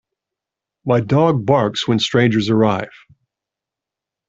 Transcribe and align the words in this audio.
My 0.83 0.99
dog 0.99 1.45
barks 1.45 1.87
when 1.87 1.99
strangers 1.99 2.49
arrive. 2.49 2.89